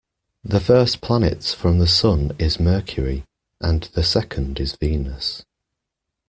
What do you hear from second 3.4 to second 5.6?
and the second is Venus